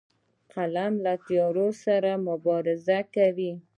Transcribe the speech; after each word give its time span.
قلم 0.53 0.93
له 1.05 1.13
تیارو 1.25 1.67
سره 1.83 2.11
مبارزه 2.27 2.99
کوي 3.15 3.51